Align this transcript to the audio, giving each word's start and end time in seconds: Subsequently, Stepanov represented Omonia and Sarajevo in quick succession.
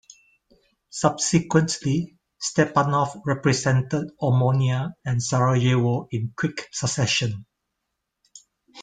Subsequently, 0.89 2.17
Stepanov 2.43 3.21
represented 3.23 4.09
Omonia 4.19 4.93
and 5.05 5.21
Sarajevo 5.21 6.07
in 6.09 6.33
quick 6.35 6.69
succession. 6.71 7.45